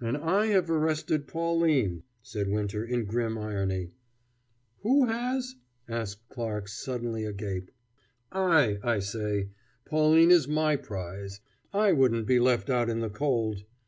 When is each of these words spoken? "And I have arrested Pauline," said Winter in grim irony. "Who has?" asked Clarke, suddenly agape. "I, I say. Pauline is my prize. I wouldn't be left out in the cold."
"And 0.00 0.16
I 0.16 0.46
have 0.46 0.70
arrested 0.70 1.26
Pauline," 1.26 2.04
said 2.22 2.46
Winter 2.48 2.84
in 2.84 3.04
grim 3.04 3.36
irony. 3.36 3.90
"Who 4.82 5.06
has?" 5.06 5.56
asked 5.88 6.28
Clarke, 6.28 6.68
suddenly 6.68 7.24
agape. 7.24 7.72
"I, 8.30 8.78
I 8.84 9.00
say. 9.00 9.48
Pauline 9.84 10.30
is 10.30 10.46
my 10.46 10.76
prize. 10.76 11.40
I 11.72 11.90
wouldn't 11.94 12.28
be 12.28 12.38
left 12.38 12.70
out 12.70 12.88
in 12.88 13.00
the 13.00 13.10
cold." 13.10 13.64